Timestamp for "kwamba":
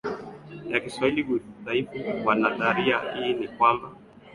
3.47-3.91